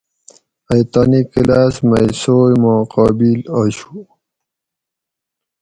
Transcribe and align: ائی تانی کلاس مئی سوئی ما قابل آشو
ائی 0.69 0.83
تانی 0.91 1.21
کلاس 1.31 1.75
مئی 1.89 2.07
سوئی 2.21 2.55
ما 2.61 2.73
قابل 2.93 3.39
آشو 3.59 3.97